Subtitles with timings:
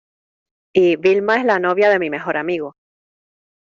[0.73, 2.75] y Vilma es la novia de mi mejor amigo.